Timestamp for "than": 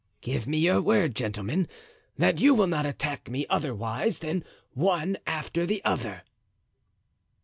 4.17-4.43